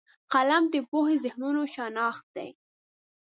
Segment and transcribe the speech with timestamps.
[0.33, 2.49] قلم د پوهو ذهنونو شناخت دی